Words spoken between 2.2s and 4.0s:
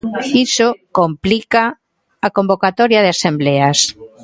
a convocatoria de asembleas.